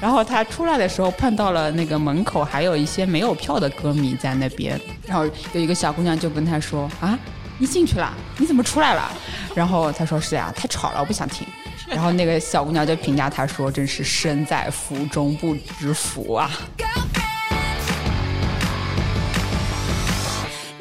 [0.00, 7.18] 然后他出来的时候碰到了那个门口还有一些没有票的歌迷在那边，然后有一个小姑娘就跟他说啊，
[7.58, 9.12] 你进去了，你怎么出来了？
[9.54, 11.46] 然后他说是呀，太吵了，我不想听。
[11.86, 16.50] 然后那个小姑娘就评价他说：“真是身在福中不知福啊。”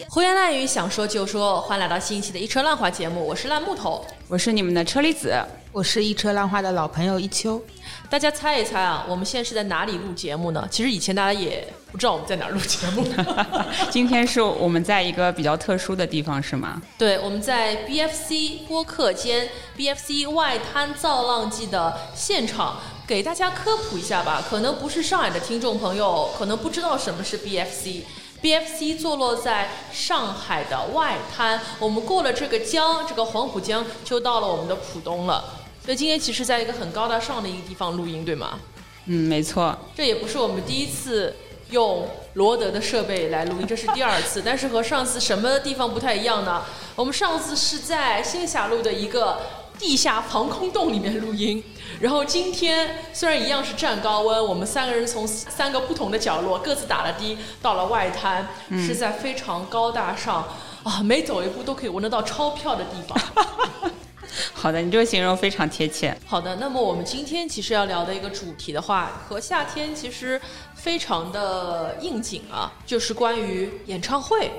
[0.07, 5.36] 胡言乱语，想说就说，欢迎来到新一期的一车烂话节目，我是烂木头，我是你们的车厘子，
[5.71, 7.62] 我是一车烂话的老朋友一秋。
[8.09, 10.67] 大家猜一猜啊，我们现在是在哪里录节目呢？
[10.72, 13.05] 其实以前大家也不知道我们在哪儿录节目。
[13.91, 16.81] 今天是我们在一个比较特殊的地方，是吗？
[16.98, 24.44] 对，我们在 BFC 播客间，BFC 外滩造浪记的现场，给大家科普一下吧。
[24.50, 28.02] 可能不是上海的听众朋友，可能不知道什么是 BFC。
[28.41, 35.44] BFC 坐落在上海的外滩，我们过了这个江，这个黄浦江，就到了我们的浦东了。
[35.89, 38.59] 所以今天其实在一个很高大上的一个地方录音，对吗？
[39.07, 39.75] 嗯，没错。
[39.95, 41.36] 这也不是我们第一次
[41.72, 44.44] 用罗德的设备来录音，这是第二次。
[44.45, 46.64] 但是和上次什么地方不太一样呢？
[46.95, 49.39] 我们上次是在仙霞路的一个
[49.80, 51.64] 地下防空洞里面录音。
[51.99, 60.47] 然后今天虽然一样是站高温，我们三个人从三个不同的角落各自打了的，到了外滩，是在非常高大上
[60.83, 63.92] 啊，每走一步都可以闻得到钞票的地方。
[64.54, 66.16] 好的，你这个形容非常贴切。
[66.26, 70.40] 好的，那么我们今天其实要聊的一个主题的话，和夏天其实
[70.76, 74.52] 非常的应景啊，就是关于演唱会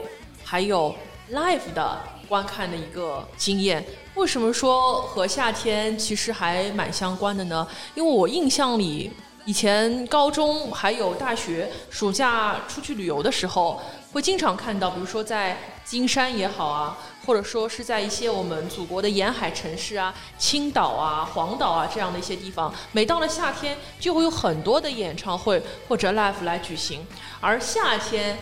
[0.44, 0.94] 还有
[1.32, 3.84] live 的观看的一个经验。
[4.14, 7.66] 为什么说和夏天其实还蛮相关的呢？
[7.94, 9.10] 因为我印象里，
[9.46, 13.80] 以前高中还有大学暑假出去旅游的时候，
[14.12, 27.06] 会经常看到，比如说在金山也好啊，或者说是在一些我们祖国的沿海城市啊，青岛啊、黄岛啊这样的一些地方，每到了夏天，就会有很多的演唱会或者 live 来举行，
[27.40, 28.38] 而夏天。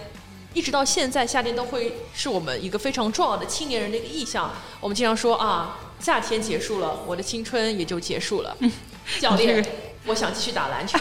[0.55, 4.51] 一直到现在，夏天都会是我们一个非常重要的青年人的一个意向。
[4.81, 8.57] 我们经常说啊，夏天结束了，我的青春也就结束了。
[8.61, 8.73] 嗯
[9.21, 9.65] 教练，
[10.09, 10.99] 我想继续打篮球，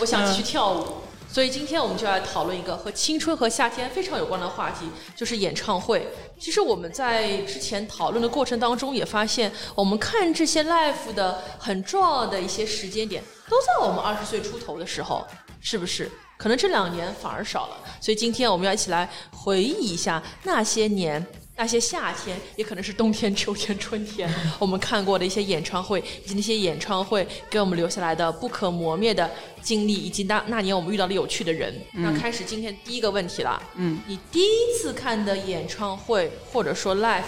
[0.00, 0.86] 我想继续跳舞。
[1.28, 6.08] 所以今天我们就来讨论一个和青春和夏天非常有关的话题，就是演唱会。
[6.40, 15.26] 其实我们在之前讨论的过程当中也发现，我们看这些 live 的很重要的一些时间点，都在我们二十岁出头的时候，
[15.60, 16.10] 是不是？
[16.38, 21.24] 可能这两年反而少了，所以今天我们要一起来回忆一下那些年、
[21.56, 24.30] 那些夏天，也可能是冬天、秋天、春天，
[24.60, 29.30] 我们看过的一些演唱会，以及那些演唱会给我们留下来的不可磨灭的
[29.62, 31.74] 经历，以及那那年我们遇到的有趣的人。
[31.92, 37.22] 那开始今天第一个问题了，嗯，你第一次看的演唱会或者说 live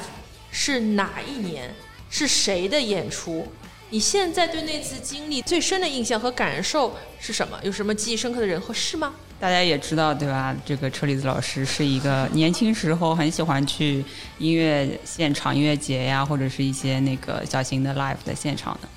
[0.50, 1.74] 是哪一年？
[2.10, 3.46] 是谁的演出？
[3.90, 7.58] 你现在对那次经历最深的印象和感受是什么？
[7.62, 9.14] 有什么记忆深刻的人和事吗？
[9.40, 10.54] 大家也知道，对吧？
[10.64, 14.04] 这个车厘子老师是一个年轻时候很喜欢去
[14.38, 18.88] 音乐现场、音乐节呀，或者是一些那个小型的 live 的现场的。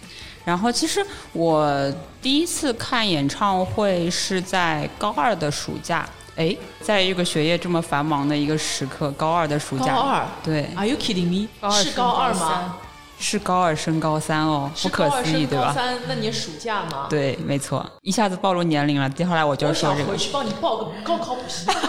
[0.44, 6.08] 然后，其实我第一次看演唱会是在高二的暑假。
[6.38, 11.48] 哎，在一个学业这么繁忙的一个时刻，高二的暑假，高二对，Are you kidding me？
[11.72, 12.78] 是高二吗？
[13.22, 15.68] 是高二升高三哦，不可思议，对吧？
[15.68, 17.06] 高三，那年暑假吗？
[17.08, 19.08] 对，没错，一下子暴露年龄了。
[19.12, 20.12] 接下来我就说这个。
[20.12, 21.68] 回去帮你报个高考补习。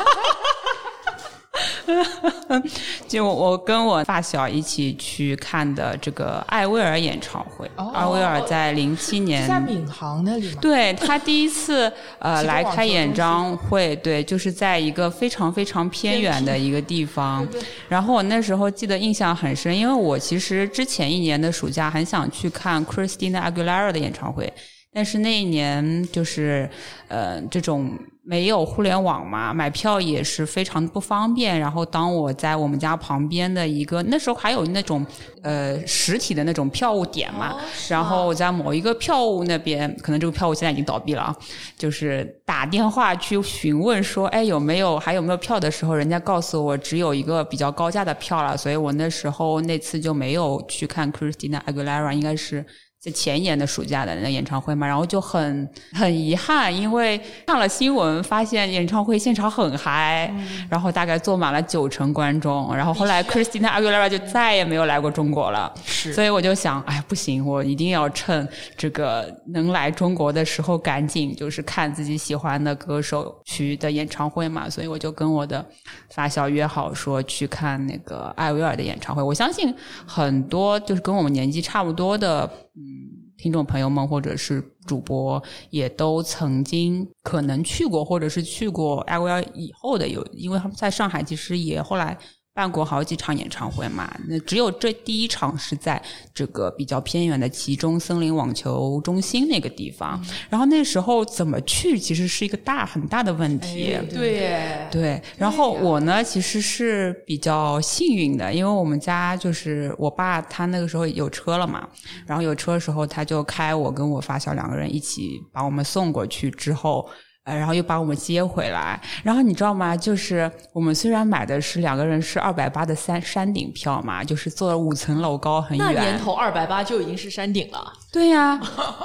[3.09, 10.59] 就我跟我发小一起去看的这个艾薇儿演唱会，艾薇儿在零七年在闵行那里吗？
[10.61, 17.47] 对他第一次呃 来开演唱会，对，就是在一个非常非常偏远的一个地方。
[17.89, 24.53] 然后我那时候记得印象很深，因为我其实之前一年的暑假很想去看 Christina Aguilera 的演唱会，
[24.93, 26.69] 但是那一年就是
[27.09, 27.99] 呃这种。
[28.25, 31.59] 没有互联网嘛，买票也是非常不方便。
[31.59, 35.05] 然后当我在我们家旁边的一个，那时候还有那种
[35.43, 37.57] 呃实体的那种票务点嘛，
[37.89, 41.37] 然后我在某一个票务那边，可能这个票务现在已经倒闭了啊，
[41.77, 52.65] 就是打电话去询问说，哎有没有还有没有票的时候，人家告诉我只有一个比较高价的票了，所以我那时候那次就没有去看 Christina Aguilera，应该是。
[53.03, 60.33] 在前年的暑假的那演唱会嘛，然后就很很遗憾，因为看了新闻，发现演唱会现场很嗨，
[60.71, 75.65] 然后大概坐满了九成观众，然后后来 Christina Aguilera 就再也没有来过中国了，是，所以我就想，哎，不行，我一定要趁这个能来中国的时候，赶紧就是看自己喜欢的歌手去的演唱会嘛，所以我就跟我的
[76.11, 79.21] 发小约好说去看那个艾薇儿的演唱会。
[79.21, 79.75] 我相信
[80.07, 82.49] 很多就是跟我们年纪差不多的。
[82.75, 92.19] 嗯，听众朋友们或者是主播也都曾经可能去过，或者是去过 L L 以后的有，因为他们在上海其实也后来。
[92.55, 94.15] 办过好几场演唱会嘛？
[94.29, 96.01] 那只有这第一场是在
[96.35, 100.23] 这个比较偏远的其中森林网球中心那个地方。
[100.51, 103.97] 然后那时候怎么去，其实是一个大很大的问题。
[104.11, 105.23] 对对。
[105.39, 111.89] 然后我呢，其实是比较幸运的，因为我们家就是我爸他那个时候有车了嘛。
[112.27, 117.09] 然后有车的时候，他就开我跟我发小两个人一起把我们送过去之后。
[117.45, 119.97] 呃，然后又把我们接回来，然后你知道吗？
[119.97, 125.93] 就是我们虽然买的是两个人是二百八的山山顶票嘛，就是坐了五层楼高，很远。
[125.93, 127.93] 那年头二百八就已经是山顶了。
[128.13, 128.61] 对呀，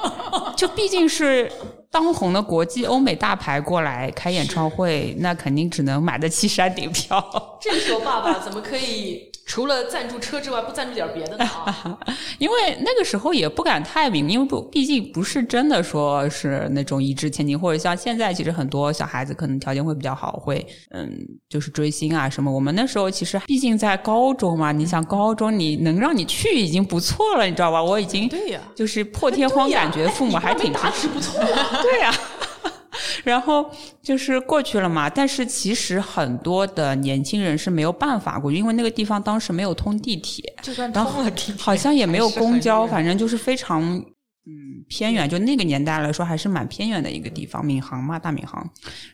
[0.55, 1.51] 就毕竟是
[1.89, 7.23] 当红的国际欧美大牌过来开演唱会，那肯定只能买得起山顶票。
[7.59, 9.31] 这个时候，爸爸怎么可以？
[9.47, 11.49] 除了赞助车之外，不赞助点别的呢？
[12.37, 21.09] 因为那个时候也不敢太明，因为不，毕竟不是真的说是那种一掷千金，或者像现在，其实很多小孩子可能条件会比较好，会嗯，
[21.47, 22.51] 就是追星啊什么。
[22.51, 27.81] 我们那时候其实毕竟在高中嘛，你想高中你能让你去已经不错了，你知道吧？
[27.81, 31.41] 我已经对呀，就是破天荒感觉父母还挺支持，不错，
[31.81, 32.13] 对呀。
[33.23, 33.69] 然后
[34.01, 44.03] 就是过去了嘛，但是其实很多的年轻人是没有办法过去，因为那个地方当时没有通地铁，就算通了地铁，好像也没有公交，反正就是非常。
[44.49, 48.65] 嗯，偏远，就那个年代来说，还是蛮偏远的一个地方，闵行嘛，大闵行。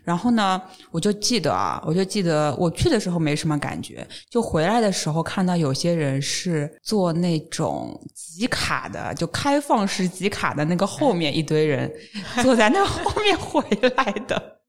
[0.04, 11.92] 然后呢，我就记得啊，我就记得我去的时候没什么感觉，就回来的时候看到有些人是坐那种集卡的，就开放式集卡的那个后面一堆人
[12.44, 13.64] 坐在那后面回
[13.96, 14.60] 来的。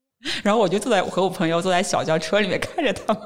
[0.43, 3.23] 然后我就坐在和我朋友坐在小轿车里面看着他们，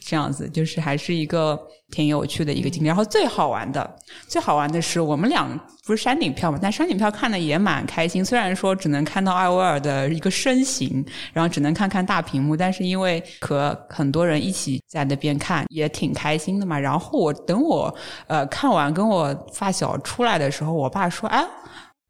[0.00, 2.86] 这样子就是还是一个挺有趣的一个经历。
[2.86, 3.96] 然后最好玩的，
[4.28, 5.48] 最好玩的是我们俩
[5.84, 8.24] 不是山顶票嘛，但山顶票看的也蛮开心。
[8.24, 16.78] 虽然说只能看到艾薇儿的一个身形，然后只能看看大屏幕，但是因为和很多人一起在那边看，也挺开心的嘛。
[16.78, 17.94] 然后我等我
[18.26, 21.46] 呃看完跟我发小出来的时候，我爸说：“哎。”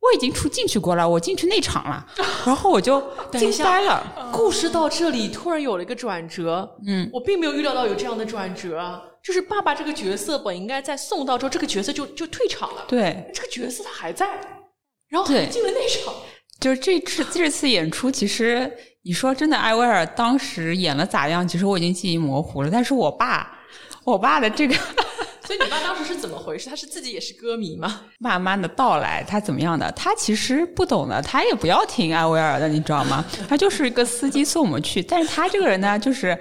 [0.01, 2.07] 我已经出进去过了，我进去内场了，
[2.47, 3.01] 然后我就
[3.33, 4.31] 惊呆了。
[4.33, 14.27] 故事到这里突然有了一个转折，嗯，我并没有预料到有这样的转折，就是爸爸这个角色本应该在送到之后，这个角色就就退场了，对，这个角色他还在，
[15.09, 16.15] 然后还进了内场。
[16.61, 18.73] 就是这次这次演出，其实
[19.03, 21.47] 你说真的，艾薇儿当时演了咋样？
[21.47, 23.59] 其实我已经记忆模糊了，但是我爸，
[24.05, 24.77] 我爸的这个。
[25.47, 26.69] 所以你爸当时是怎么回事？
[26.69, 28.01] 他是自己也是歌迷吗？
[28.19, 29.91] 慢慢的到来，他怎么样的？
[29.93, 33.25] 他其实不懂的，他也不要听艾薇儿的，你知道吗？
[33.49, 35.01] 他就是一个司机送我们去。
[35.03, 36.37] 但是他这个人呢，就是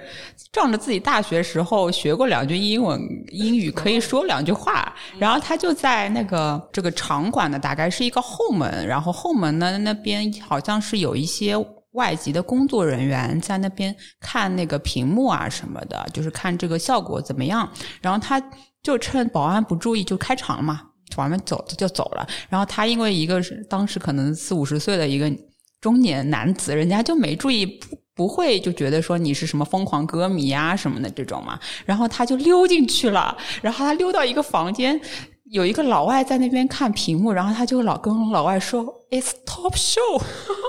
[0.52, 4.92] 仗着自己大学时候学过两句英文、英语，可以说两句话。
[5.18, 11.54] 然后他就在那个这个场馆呢，大概是一个后门，然后后门呢那边好像是有一些
[11.96, 17.68] 外籍的工作人员在那边看那个屏幕啊什么的，就是看这个效果怎么样。
[18.00, 18.42] 然后他。
[18.82, 20.80] 就趁保安不注意就开场了嘛，
[21.16, 22.24] 保安走就走了。
[22.48, 25.28] 然后他因为一个是当时可能四五十岁的一个
[25.80, 31.58] 中年男子，人家就没注意，不不会就觉得说你是什么疯狂歌迷啊什么的这种嘛。
[31.84, 35.00] 然后他就溜进去了，然后他溜到一个房间。
[35.50, 40.20] 有一个老外在那边看屏幕，然后他就老跟老外说 "It's top show"，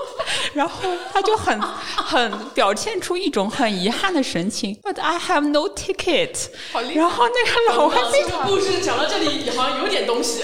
[0.54, 6.48] 然后他就很很表现出一种很遗憾的神情，"But I have no ticket"。
[6.94, 10.42] 然后那个老外这个故事讲到这里好像有点东西，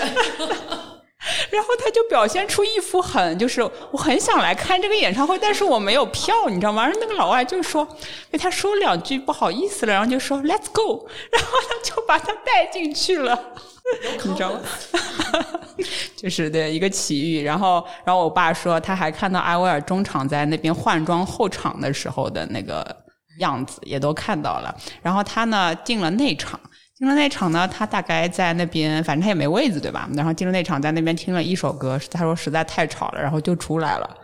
[1.50, 6.82] 然后他就表现出一副很就是我很想来看这个演唱会，但是我没有票，你知道吗？
[6.84, 7.86] 然后那个老外就说
[8.30, 13.52] 被他说两句不好意思了，然后就说 "Let's go"， 然后他就把他带进去了。
[14.24, 14.60] 你知道吗？
[16.16, 22.84] 就是对一个奇遇，然后，然后我爸说他还看到艾薇尔中场在那边换装候场的时候的那个
[23.40, 24.74] 样子，也都看到了。
[25.02, 26.58] 然后他呢进了内场，
[26.96, 30.08] 进了内场呢，他大概在那边，反正他也没位子，对吧？
[30.14, 34.16] 然后进了内场，在那边听了一首歌，他说实在太吵了，然后就出来了。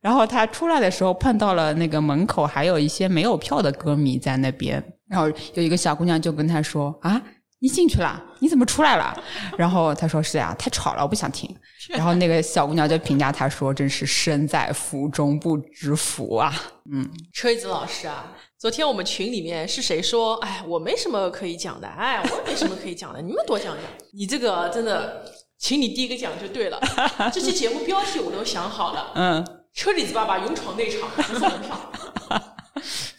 [0.00, 7.20] 然后他出来的时候碰到了那个门口还有一些没有票的歌迷在那边，然后有一个小姑娘就跟他说啊。
[7.64, 8.20] 你进去了？
[8.40, 9.16] 你怎么出来了？
[9.56, 11.48] 然后他说是呀，太吵了，我不想听。
[11.90, 16.52] 然后那个小姑娘就评价他说：“真是身在福中不知福啊。”
[16.92, 20.36] 嗯，车厘子老师啊，昨天我们群里面是谁说？
[20.36, 23.82] 哎，我没什么可以讲的，哎，我也没什么可以讲的，你们多讲讲。
[24.12, 25.24] 你这个真的，
[25.58, 26.80] 请你第一个讲就对了。
[27.34, 29.10] 这期节目标题我都想好了。
[29.16, 31.92] 嗯， 车厘子爸爸勇闯内场，不送门票。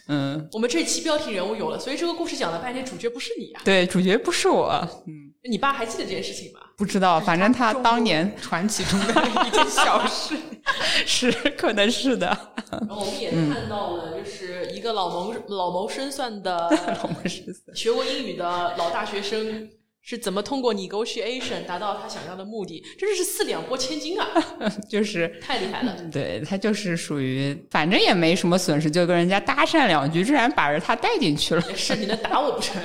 [0.08, 3.60] 嗯，我们这期标题人物有了，所以这个故事讲了半天，主角不是你啊？
[3.66, 4.70] 对，主角不是我。
[5.06, 6.60] 嗯，你爸还记得这件事情吗？
[6.76, 10.36] 不知道，反正他当年传奇中的一件小事，
[11.06, 12.26] 是可能是的。
[12.70, 16.68] 然后我们也看到了，就是一个老谋老谋深算的
[17.02, 19.68] 老谋深算、学过英语的老大学生。
[20.06, 22.84] 是怎么通过 negotiation 达到他想要的目的？
[22.98, 24.28] 真是四两拨千斤啊！
[24.86, 25.96] 就是太厉害了。
[26.12, 31.64] 对他就是属于，反正也没什么损失，就跟人家搭讪两句，居然把着他带进去了。
[31.70, 32.82] 也是，你能打我不成？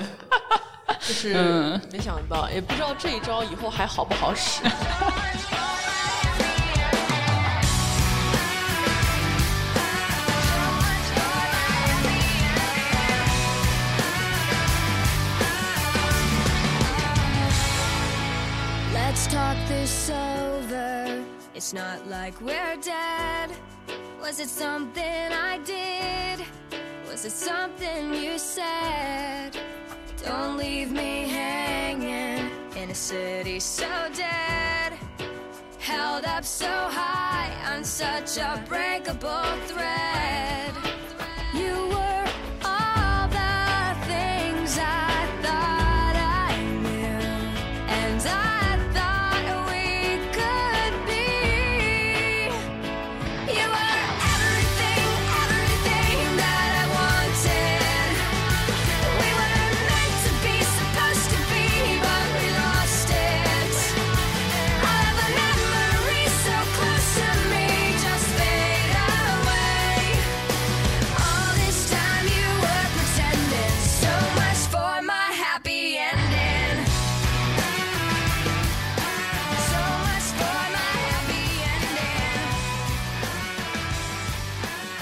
[1.00, 1.34] 就是
[1.92, 4.62] 没想到，也不知道这一招以后还好不好使。
[19.30, 21.24] talk this over.
[21.54, 23.52] It's not like we're dead.
[24.20, 26.46] Was it something I did?
[27.08, 29.56] Was it something you said?
[30.26, 34.94] Don't leave me hanging in a city so dead.
[35.80, 40.49] Held up so high on such a breakable thread.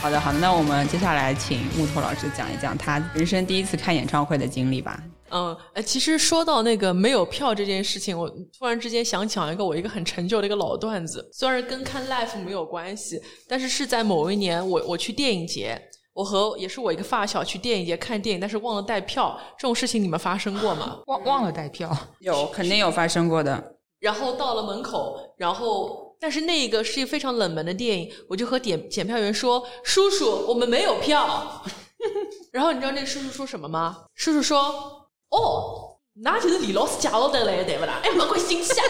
[0.07, 5.03] 好的，好的，那我们接下来请木头老师讲一讲他人生第一次看演唱会的经历吧。
[5.31, 15.77] 嗯，呃，其实说到那个没有票这件事情，我突然之间想讲一个我一个很陈旧的一个老段子，虽然跟看 live 没有关系，但是是在某一年我我去电影节，
[16.13, 20.99] 我和也是我一个发小去电影节看电影，但是忘了带票，这种事情你们发生过吗？
[21.07, 23.75] 忘忘了带票，有肯定有发生过的。
[23.99, 31.63] 然后到了门口，然后但是那个是一个非常冷门的电影，我就和点检票员说：“叔叔，我们没有票。
[32.51, 34.05] ”然后你知道那个叔叔说什么吗？
[34.15, 37.99] 叔叔说：“哦，那就是李老师介绍的嘞，对不啦？
[38.03, 38.81] 哎，没关系，下。”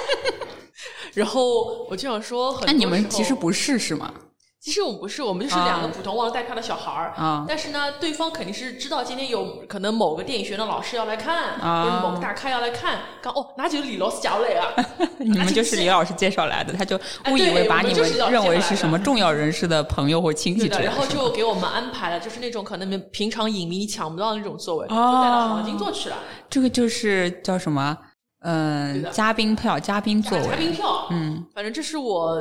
[1.14, 4.14] 然后我就想说，很那你们其实不是是吗？
[4.60, 7.14] 其实我们不是，我们就是两个普通忘了带票的小孩儿。
[7.16, 13.00] 啊但是呢，对方肯定是知道今天有可能某个电影学院的老师要来看，啊或者某个大咖要来看。
[13.22, 14.68] 刚哦，那就是李老师加来啊。
[15.20, 26.18] 你们就是李老师介绍来的，他就哎误以为把你们认为是什么重要人士的朋友或亲戚的，之类然后就给我们安排了，就是那种可能平常影迷你抢不到的那种座位，就哦带到黄金座去了，
[26.50, 27.98] 这个就是叫什么？
[28.42, 30.72] 嗯的，嘉宾票、嘉宾座嘉宾。
[30.72, 31.08] 票。
[31.10, 32.40] 嗯，反正这是我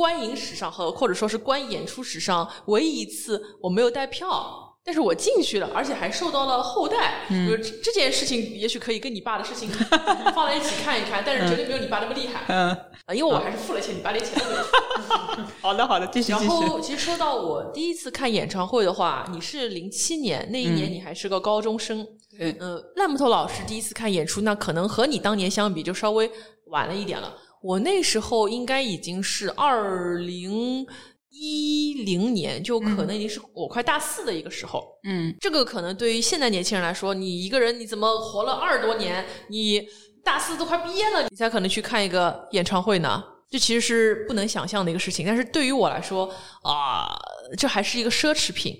[0.00, 4.66] 观影史上和或者说是观演出史上唯一一次我没有带票。
[4.82, 7.26] 但是我进去了，而且还受到了厚待。
[7.28, 9.68] 嗯比如这这件事情，也许可以跟你爸的事情
[10.34, 12.46] 放在一起看一看，但是绝对没有你爸那么厉害。
[12.48, 12.70] 嗯，
[13.04, 15.44] 啊，因为我还是付了钱，你爸连钱都没有。
[15.60, 16.50] 好的，好的，继续然继续。
[16.50, 22.04] 后，其实说到我第一次看演唱会的话，你是零七年那一年，你还是个高中生。
[22.38, 26.28] 对呃，烂木头老师第一次看演出，那可能和你当年相比，就稍微
[26.68, 27.34] 晚了一点了。
[27.60, 30.86] 我那时候应该已经是二零
[31.28, 34.82] 一零年，就可能已经是我快大四的一个时候。
[35.04, 39.86] 嗯，这个可能对于现在年轻人来说，你一个人你怎么活了二十多年，你
[40.24, 43.22] 大四都快毕业了，你才可能去看一个演唱会呢？
[43.50, 45.26] 这其实是不能想象的一个事情。
[45.26, 47.14] 但是对于我来说啊、
[47.58, 48.76] 这还是一个奢侈品。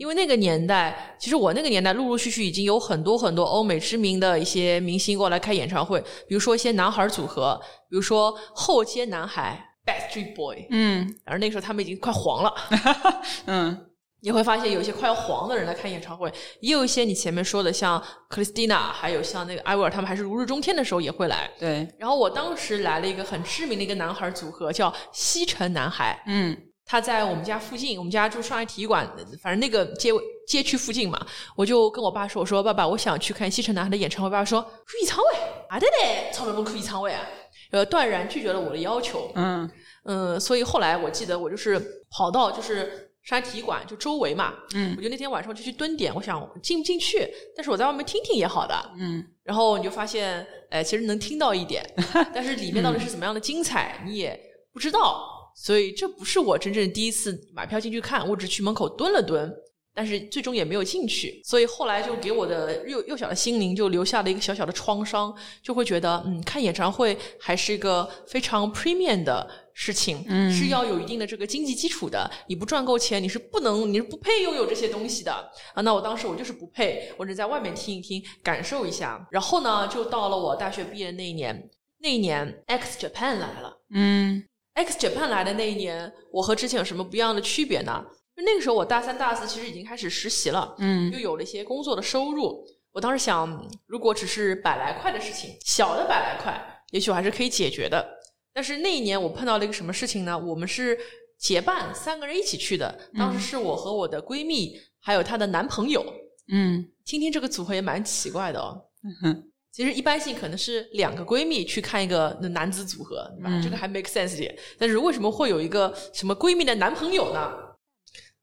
[0.00, 12.54] 因为那个年代，其实我那个年代陆陆续续已经有很多很多欧美知名的一些明星过来开演唱会，比如说一些男孩组合，比如说后街男孩 Backstreet Boy，嗯而那个时候他们已经快黄了。
[13.44, 13.86] 嗯
[14.22, 21.50] 你会发现有一些快要黄的人来看演唱会，也有一些你前面说的像 Christina，还有像那个艾薇儿，他们还是如日中天的时候也会来。
[21.58, 26.22] 对，然后我当时来了一个很知名的一个男孩组合，叫西城男孩。
[26.26, 26.56] 嗯
[26.90, 29.08] 他在我们家附近，我们家住上海体育馆，
[29.40, 30.10] 反正那个街
[30.48, 31.24] 街区附近嘛。
[31.54, 35.24] 我就跟我爸说：“我说爸爸，我想去看西城男孩的演唱会。”爸爸说：“去演唱会？
[35.68, 37.24] 啊对嘞，超人不去演唱会啊！”
[37.70, 39.30] 呃，断然拒绝了我的要求。
[39.36, 39.70] 嗯
[40.02, 41.80] 嗯，所以后来我记得我就是
[42.10, 48.74] 跑到就是上海体育馆就周围嘛，嗯我就那天晚上就去蹲点，我想进不进去，但是我在外面听听也好的。
[48.98, 51.88] 嗯然后你就发现，哎，其实能听到一点，
[52.34, 54.36] 但是里面到底是怎么样的精彩，你也
[54.72, 55.38] 不知道。
[55.54, 59.52] 所以这不是我真正第一次买票进去看，我只去门口蹲了蹲。
[59.92, 75.32] 但是最终也没有进去，所以后来就给我的幼幼小的心灵就留下了一个小小的创伤，就会觉得，嗯，看演唱会还是一个非常 premium 的事情，嗯是要有一定的这个经济基础的，你不赚够钱，你是不能，你是不配拥有这些东西的
[75.74, 75.82] 啊。
[75.82, 79.26] 那我当时我就是不配，我只在外面听一听，感受一下。
[79.32, 83.76] 然后呢，就到了我大学毕业那一年，那一年 X Japan 来了。
[83.92, 88.04] 嗯 X Japan 来的那一年，我和之前有什么不一样的区别呢？
[88.36, 92.64] 就那个时候我大三、大四其实已经开始实习了，嗯又有了一些工作的收入。
[92.92, 98.04] 我当时想，如果只是百来块的事情，小的百来块，也许我还是可以解决的。
[98.52, 100.36] 但是那一年我碰到了一个什么事情呢？
[100.36, 100.98] 我们是
[101.38, 106.04] 结伴三个人一起去的，当时是我和我的闺蜜，还有她的男朋友。
[106.52, 108.86] 嗯听听这个组合也蛮奇怪的哦。
[109.04, 113.50] 嗯哼其实一般性可能是两个闺蜜去看一个男子组合，对吧？
[113.52, 114.56] 嗯这个还 make sense 点。
[114.78, 117.52] 但是为什么会有一个什么闺蜜的男朋友呢？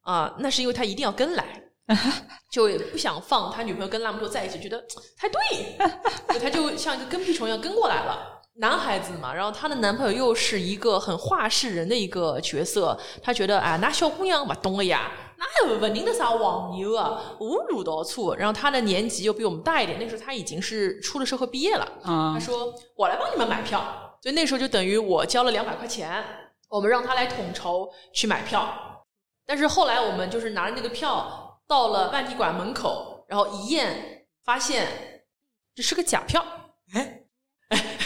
[0.01, 1.61] 啊、那是因为他一定要跟来，
[2.49, 4.81] 就也不想放他女朋友跟拉姆托在一起，觉得
[5.17, 8.41] 太对，他就像一个跟屁虫一样跟过来了。
[8.59, 18.33] 男孩子嘛，然后她的男朋友又是一个很话事人的一个角色，他觉得啊，那小姑娘不懂了呀，那又不认得啥黄牛啊，无路到处。
[18.33, 21.85] 然后他的年纪又比我们大一点，那时候他已经是出了社会毕业了。
[22.03, 23.79] 啊他说：“我来帮你们买票。”
[24.21, 26.23] 所以那时候就等于我交了两百块钱，
[26.69, 29.05] 我们让他来统筹去买票。
[29.45, 35.23] 但是后来我们就是拿着那个票到了半地馆门口，然后一验发现
[35.75, 36.43] 这是个假票，
[36.93, 37.21] 哎，
[37.69, 37.97] 哎，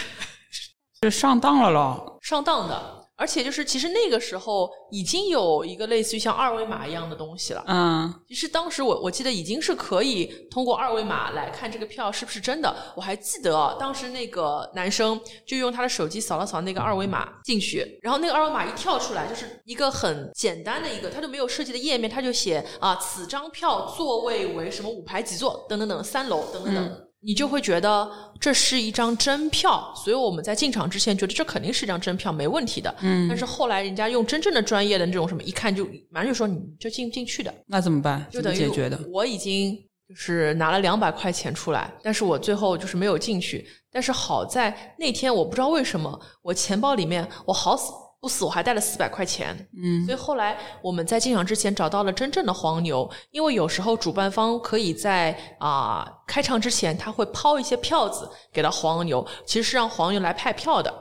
[1.00, 2.20] 这上当了咯。
[2.22, 3.01] 上当的。
[3.22, 7.64] 而且就是其实那个时候已经有一个类似于像二维码一样的东西了。
[7.68, 12.76] 嗯其实当时我我记得已经是可以通过二维码来看这个票是不是真的。
[12.96, 27.08] 我还记得啊当时那个男生就用他的手机扫了扫那个二维码进去，然后那个二维码一跳出来，就是一个很简单的一个，他就没有设计的页面，他就写啊此张票座位为什么五排几座等等等三楼等等等。
[27.24, 28.10] 你就会觉得
[28.40, 32.94] 这是一张真票，所以我们在进场之前觉得这肯定是一张真票，没问题的。
[33.02, 38.26] 嗯但是后来人家用真正的专业的那种什么，一看就马上就说你就进不进去的，那怎么办？
[38.32, 39.00] 就等于解决的？
[39.12, 39.76] 我已经
[40.10, 43.68] 就是拿了两百块钱出来，但是我最后就是没有进去。
[43.92, 60.94] 但是好在那天我不知道为什么，我钱包里面我好死不死我还带了四百块钱，嗯所以后来我们在进场之前找到了真正的黄牛，因为有时候主办方可以在啊、开场之前他会抛一些票子给到黄牛，其实是让黄牛来派票的。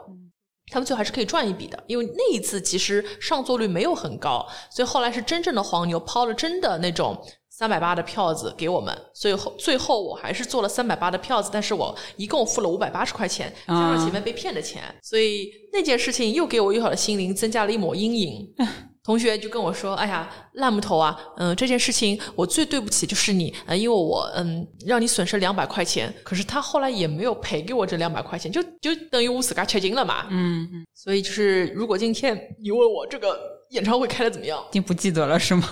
[0.72, 7.20] 他们最后还是可以赚一笔的，因为那一次其实上座率没有很高，所以后来是真正的黄牛抛了真的那种
[7.60, 18.50] 三百八的票子给我们，所以后最后我还是做了三百八的票子，但是我一共付了五百八十块钱，加上前面被骗的钱，所以那件事情又给我幼小的心灵增加了一抹阴影。
[19.04, 30.26] 同学就跟我说：“哎呀，烂木头啊，嗯、这件事情我最对不起就是你，呃，因为我嗯让你损失两百块钱，可是他后来也没有赔给我这两百块钱，就就等于我自个吃惊了嘛。
[30.30, 33.38] 嗯嗯，所以就是如果今天你问我这个
[33.72, 35.68] 演唱会开的怎么样，已经不记得了是吗？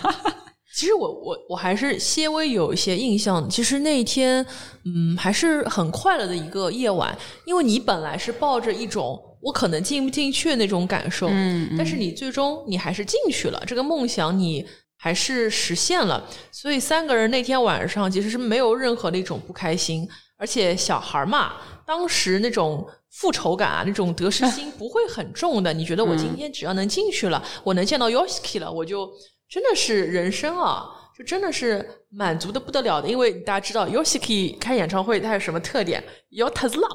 [0.78, 3.50] 其实我我我还是些微有一些印象。
[3.50, 4.46] 其实那一天，
[4.84, 14.64] 嗯，还是很快乐的一个夜晚，因为你本来是抱着一种我可能进不进去的那种感受，嗯但是你最终你还是进去了，这个梦想你
[14.96, 16.24] 还是实现了。
[16.52, 22.86] 所以三个人那天晚上其实是没有任何的一种不开心，而且小孩嘛，当时那种。
[23.10, 25.72] 复仇感啊，那种得失心 不会很重的。
[25.72, 29.10] 你觉得我今天只要能进去了，我能见到 Yoshiki 了，我就
[29.48, 33.08] 真的是人生啊，就真的是满足的不得了的。
[33.08, 36.02] 因为大家知道 Yoshiki 开演唱会，他有什么特点？
[36.30, 36.90] 有特子浪，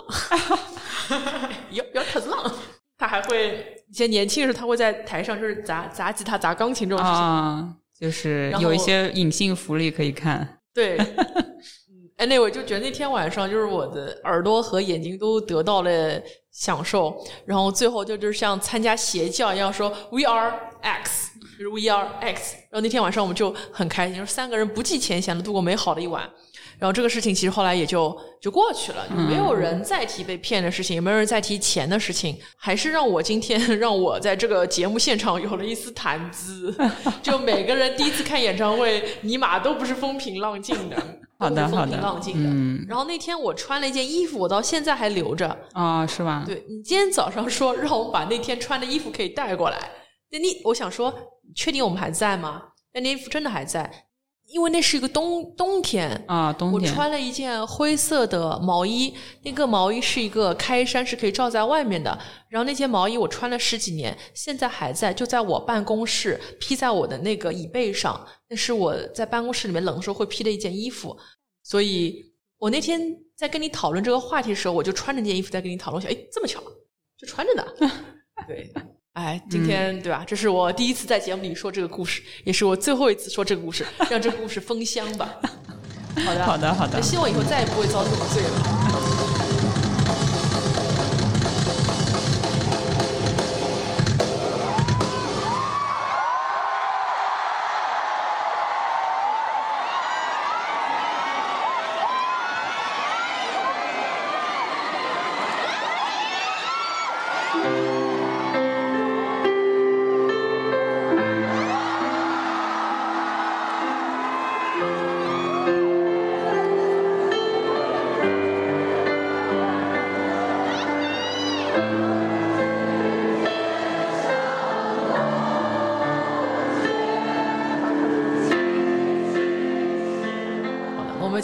[1.72, 2.54] 有有特子浪，
[2.98, 7.22] 他还会以前年轻的时候，他会在台上就是砸砸吉他、砸钢琴这种事情。
[7.22, 10.60] 啊，就是有一些隐性福利可以看。
[10.74, 10.98] 对，
[11.90, 21.33] 嗯，anyway，就觉得那天晚上就是我的耳朵和眼睛都得到了享受，然后最后就就是像参加邪教一样说 We are X，
[21.64, 26.30] 就是 We are X，然后那天晚上我们就很开心，就是三个人不计前嫌的度过美好的一晚。
[26.80, 36.76] 然后这个事情其实后来也就就过去了，就没有人再提被骗的事情，也没有人再提钱的事情，还是让我今天 让我在这个节目现场有了一丝谈资。
[37.22, 40.98] 就每个人第一次看演唱会，尼玛都不是风平浪静的，
[41.38, 42.50] 好的风平浪静的。
[42.50, 45.56] 嗯然后那天我穿了一件衣服，我到现在还留着。
[45.74, 46.44] 啊，是吗？
[46.46, 49.78] 对你今天早上说让我把那天穿的衣服可以带过来，
[50.34, 51.14] 那你我想说，
[51.56, 52.64] 确定我们还在吗？
[52.92, 54.08] 那那衣服真的还在。
[54.48, 62.20] 因为那是一个冬冬天啊，冬天我穿了一件灰色的毛衣，那个毛衣是一个开衫，是可以罩在外面的。
[62.50, 68.28] 然后那件毛衣我穿了十几年，现在还在，就在我办公室披在我的那个椅背上。
[68.50, 71.16] 那是我在办公室里面冷的时候会披的一件衣服。
[71.64, 73.00] 所以我那天
[73.38, 76.62] 在跟你讨论这个话题的时候，我就穿着那件衣服在跟你讨论，想哎，这么巧，
[77.18, 77.66] 就穿着呢。
[78.46, 78.74] 对。
[79.14, 80.24] 哎，今天对吧？
[80.26, 85.36] 这是我第一次在节目里说这个故事，也是我最后一次说这个故事，让这个故事封箱吧。
[86.26, 87.00] 好的，好的，好的。
[87.00, 89.13] 希望以后再也不会遭这种罪了。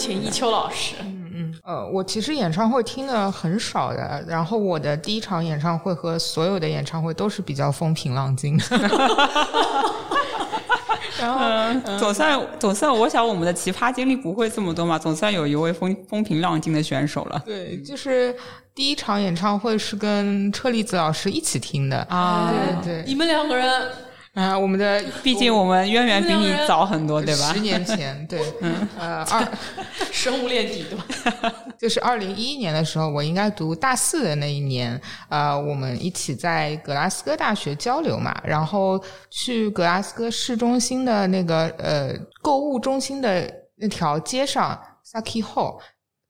[0.10, 0.95] 请一秋老师。
[1.02, 8.60] 嗯嗯，呃，我其实演唱会听的很少的，然后我的第一场演唱会和所有的演唱会都是比较风平浪静。
[11.19, 11.39] 然后
[12.00, 17.39] 总算总算，我想我们的奇葩经历不会这么多嘛，总算有一位风风平浪静的选手了。
[17.45, 18.36] 对，就是
[18.74, 23.69] 第一场演唱会是跟车厘子老师一起听的啊，对对，你们两个人。
[24.39, 27.54] 啊，我们的，毕竟我们渊源比你早很多，对吧？
[27.54, 29.45] 十年前，对，嗯，呃，二
[30.13, 31.54] 生物链底对吧？
[31.78, 45.80] 就是二零一一年的时候，我应该读大四的那一年，呃，我们一起在格拉斯哥大学交流嘛，然后去格拉斯哥市中心的那个呃购物中心的那条街上，Saki Hall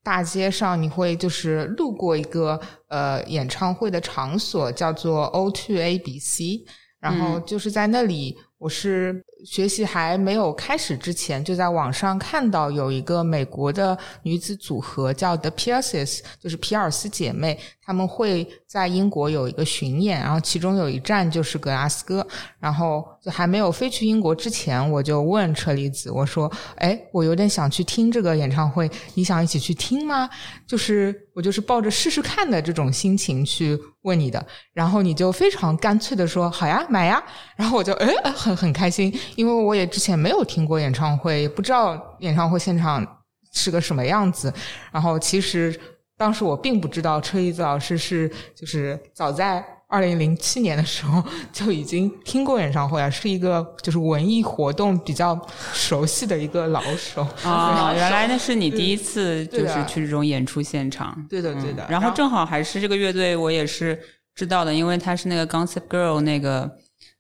[0.03, 6.65] 大街上，你会就是路过一个呃演唱会的场所，叫做 O Two A B C。
[6.99, 17.57] 然后就是在那里，我是学习还没有开始之前，就在网上看到有一个美国的女子组合叫 The Pierces，就是皮尔斯姐妹。
[17.81, 22.27] 她们会在英国有一个巡演，然后其中有一站就是格拉斯哥。
[22.59, 30.29] 然后就还没有飞去英国之前，我就问车厘子，我说：“哎，我有点想去听这个演唱会，你想一起去听吗？”
[30.65, 34.45] 就是我就是抱着试试看的这种心情去问你的。
[34.73, 37.21] 然后你就非常干脆的说：“好呀，买呀。”
[37.57, 43.05] 然后我就哎很很开心，因为我也之前没有听过演唱会，也不知道演唱会现场
[43.53, 44.53] 是个什么样子。
[44.91, 45.79] 然后其实。
[46.19, 51.21] 当时我并不知道车厘子老师是，就是早在二零零七年的时候
[51.51, 55.35] 就已经听过演唱会啊，是一个就是文艺活动比较
[55.73, 57.91] 熟悉的一个老手 啊。
[57.97, 61.87] 原来那是你第一次就是去这种演出现场，对的对的。
[61.89, 63.99] 然后正好还是这个乐队，我也是
[64.35, 66.69] 知道的，因为他是那个 Gossip Girl 那个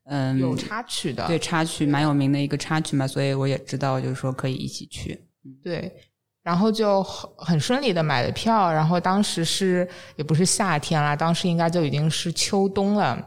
[0.05, 5.19] 嗯有插曲的，对插曲蛮有名的一个插曲嘛，所以我也知道就是说可以一起去，
[5.63, 5.91] 对。
[6.41, 13.17] 然后就很很顺利的买了票，然后当时是也不是夏天啦，当时应该就已经是秋冬了。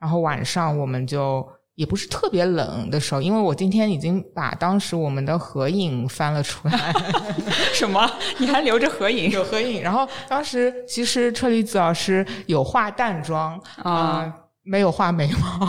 [0.00, 6.92] 然后晚上我们就也不是特别冷的时候，因为我今天已经把当时我们的合影翻了出来。
[7.72, 8.10] 什么？
[8.38, 9.30] 你还留着合影？
[9.30, 9.80] 有合影。
[9.80, 15.66] 然后当时其实车厘子老师有化淡妆啊，没有画眉毛。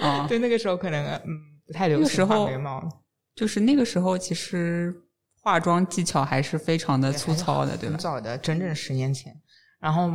[0.00, 2.80] 啊， 对，那个时候可能嗯不太流行画眉毛。
[3.34, 4.94] 就是那个时候，其实。
[5.42, 7.92] 化妆技巧还是非常的粗糙的，对吧？
[7.92, 9.34] 很早的，整整十年前。
[9.80, 10.10] 然后，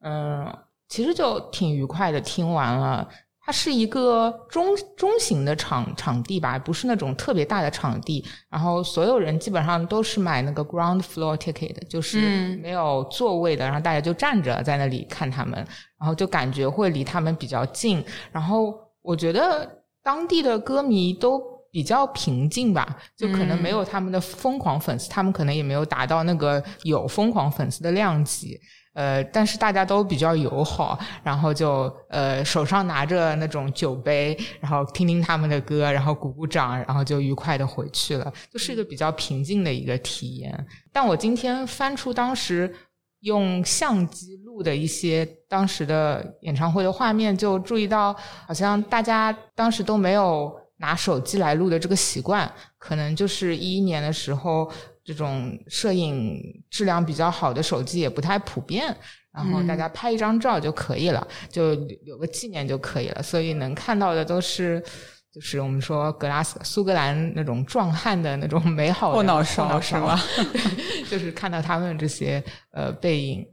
[0.00, 0.50] 嗯，
[0.88, 3.06] 其实就挺愉快的，听完了。
[3.42, 8.24] 它是一个中中型的场场地吧，不是那种特别大的场地。
[8.48, 15.54] 然后所有人基本上都是买那个 ground floor ticket，就是没有座位的，然后大家就站着在那里看他们，
[15.98, 18.02] 然后就感觉会离他们比较近。
[18.32, 21.59] 然后我觉得当地的歌迷都。
[21.70, 28.60] 比较平静吧，就可能没有他们的疯狂粉丝，他们可能也没有达到那个有疯狂粉丝的量级。
[28.92, 40.66] 呃，但是大家都比较友好，然后就呃手上拿着那种酒杯，然后听听他们的歌，然后鼓鼓掌，然后就愉快的回去了，就是一个比较平静的一个体验。
[40.92, 42.74] 但我今天翻出当时
[43.20, 48.12] 用相机录的一些当时的演唱会的画面，就注意到
[48.44, 50.52] 好像大家当时都没有。
[50.80, 54.70] 拿手机来录的这个习惯，可能就是一一年的时候，
[55.04, 58.84] 这种摄影质量比较好的手机也不太普遍，
[59.30, 63.22] 然后大家拍一张照就可以了，就留个纪念就可以了。
[63.22, 64.82] 所以能看到的都是
[65.30, 70.18] 就是我们说格拉斯苏格兰那种壮汉的那种美好后脑勺是吧？
[71.10, 73.46] 就是看到他们这些呃背影，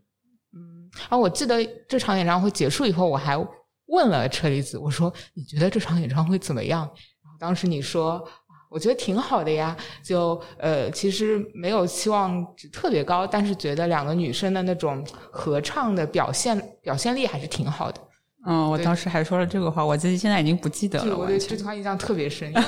[0.55, 1.57] 嗯，啊我记得
[1.89, 3.37] 这场演唱会结束以后，我还
[3.87, 6.89] 问了车厘子，我说你觉得这场演唱会怎么样？
[7.39, 8.27] 当时你说。
[8.69, 9.73] 我觉得挺好的呀，
[10.03, 18.01] 就呃，其实没有期望值特别高，但是觉得两个女生的那种合唱的表现表现力还是挺好的。
[18.45, 21.17] 嗯，我当时还说了这个话，我自己现在已经不记得了。
[21.17, 22.65] 我对这句话印象特别深，因为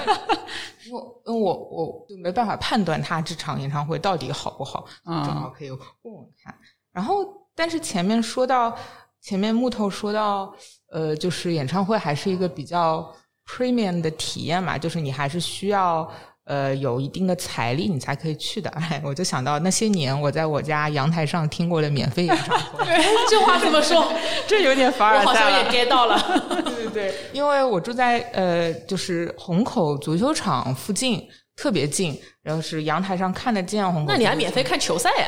[0.90, 6.58] 我我我就没办法判断他这场演唱会到底好不好，正好可以问问看。
[6.94, 8.74] 然后，但是前面说到
[9.20, 10.56] 前面木头说到，
[10.92, 13.14] 呃，就是演唱会还是一个比较。
[13.50, 16.08] Premium 的体验嘛，就是你还是需要
[16.46, 18.70] 呃有一定的财力，你才可以去的。
[18.70, 22.86] 哎，我就想到那些年我在我家阳台上听过的免费演唱会。
[23.28, 24.14] 这话怎么说？
[24.48, 25.22] 这有点凡尔赛。
[25.24, 26.20] 我好像也 get 到了。
[26.64, 34.12] 对对对，因为我住在呃就是虹口足球场附近，特别近，然后是阳台上看得见虹口。
[34.12, 35.28] 那你还免费看球赛呀？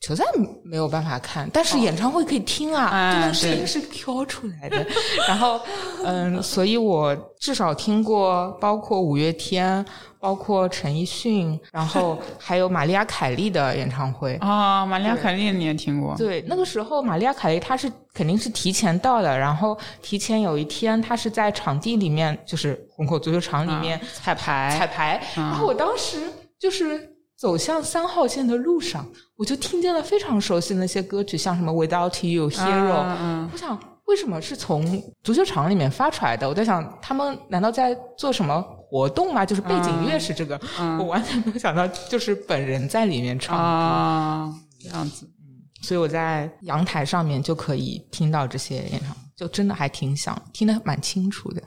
[0.00, 0.24] 球赛
[0.62, 4.86] 没有办法看，但是演唱会可以听啊，这个声音是飘出来的。
[5.26, 5.60] 然后，
[6.04, 9.84] 嗯，所以我至少听过包括五月天、
[10.20, 14.86] 包括陈奕迅，然后还有玛丽亚凯莉的演唱会啊。
[14.86, 16.14] 玛丽亚凯莉你也听过？
[16.16, 26.30] 对，那个时候玛丽亚凯莉她是肯定是提前到的，然后提前有一天她是在场地里面，就是虹口足球场里面彩排彩排，然后我当时
[26.60, 27.15] 就是。
[27.36, 32.92] 走向三号线的路上，我就听见了非常熟悉的那些歌曲，像什么《Without You》《Hero》。
[33.52, 36.48] 我想，为什么是从足球场里面发出来的？
[36.48, 39.44] 我在想，他们难道在做什么活动吗？
[39.44, 40.58] 就是背景音乐是这个，
[40.98, 45.26] 我完全没有想到，就是本人在里面唱啊，这样子。
[45.26, 51.62] 嗯，所以我在阳台上面就可以听到这些演唱，就真的还挺响，听得蛮清楚的。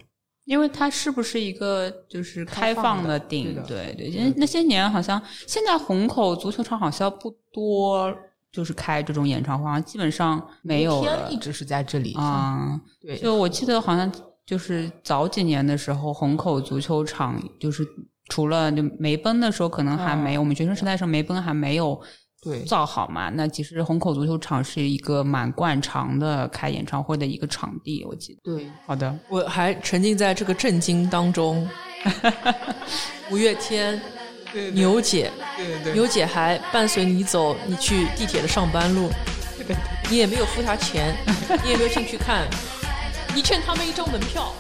[0.50, 3.54] 因为它是不是一个就是开放的顶？
[3.68, 8.12] 对对，因为那些年好像现在虹口足球场好像不多，
[8.52, 11.30] 就是开这种演唱会，好像基本上没有了。
[11.30, 13.16] 一直是在这里啊，对。
[13.16, 14.12] 就我记得好像
[14.44, 17.88] 就是早几年的时候，虹口足球场就是
[18.30, 22.02] 除了就梅奔的时候可能还没有，我们学生时代时候梅奔还没有。
[22.42, 23.30] 对，造好嘛？
[23.30, 28.56] 那其实虹口足球场是一个蛮惯常的开演唱会的一个场地，我记得。
[28.56, 31.68] 对，好的，我还沉浸在这个震惊当中。
[33.30, 34.02] 五月天，
[34.74, 39.10] 牛姐，对对对，牛姐还伴随你走，你去地铁的上班路，
[40.10, 41.14] 你也没有付他钱，
[41.64, 42.48] 你也没有进去看，
[43.36, 44.54] 你欠他们一张门票。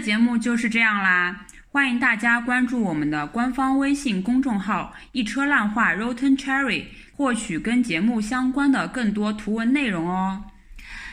[0.00, 10.42] 节目就是这样啦，欢迎大家关注我们的官方微信公众号“一车烂话 Rotten Cherry”，获取跟节目相关的更多图文内容哦。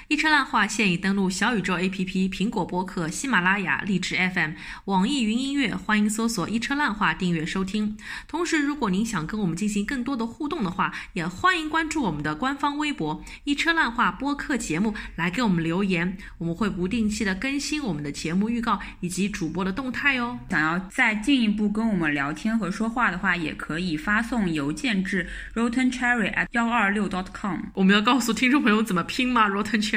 [0.08, 4.52] 一车烂话现已登录小宇宙 APP、苹果播客、喜马拉雅、荔枝 FM、
[4.86, 7.98] 网易云音乐，欢迎搜索“一车烂话”订阅收听。
[8.26, 16.18] 同时，如果您想跟我们进行更多的互动的话，也欢迎关注我们的官方微博“一车烂话”播客节目，来给我们留言。
[16.38, 20.40] 我们会不定期的更新我们的节目预告以及主播的动态哦。
[20.50, 27.60] 想要再进一步跟我们聊天和说话的话，也可以发送邮件至 rottencherry at 幺二六 dot com。
[27.74, 29.97] 我们要告诉听众朋友怎么拼吗？rottencherry。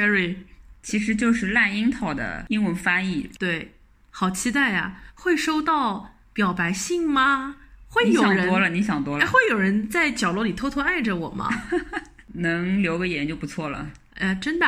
[0.83, 3.29] 其实就是烂樱桃的英文翻译。
[3.37, 3.73] 对，
[4.09, 5.01] 好期待呀！
[5.13, 7.57] 会收到表白信吗？
[7.87, 8.37] 会有人？
[8.37, 9.25] 想多了，你想多了。
[9.27, 11.49] 会有人在角落里偷偷爱着我吗？
[12.33, 13.91] 能留个言就不错了。
[14.15, 14.65] 呃，真的，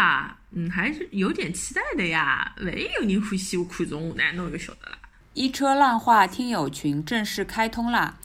[0.51, 2.53] 嗯，还是有点期待的呀。
[2.61, 4.97] 万一有人欢喜我看中，那侬就晓得了。
[5.33, 8.17] 一车浪话听友群正式开通啦！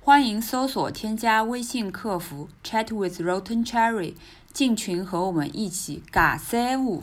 [0.00, 4.14] 欢迎搜索添加微信客服 Chat with Rotten Cherry。
[4.56, 7.02] 进群和我们一起尬三五。